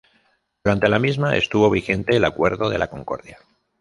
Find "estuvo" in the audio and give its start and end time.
1.37-1.69